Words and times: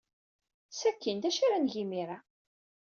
Sakkin 0.79 1.17
d 1.17 1.23
acu 1.29 1.41
ara 1.45 1.57
neg 1.63 1.73
imir-a? 1.81 2.17